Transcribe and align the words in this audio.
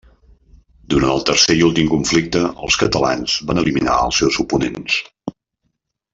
Durant 0.93 1.11
el 1.15 1.19
tercer 1.29 1.57
i 1.59 1.61
últim 1.67 1.91
conflicte, 1.91 2.41
els 2.69 2.79
catalans 2.85 3.37
van 3.51 3.63
eliminar 3.65 3.99
als 4.01 4.23
seus 4.23 4.41
oponents. 4.47 4.97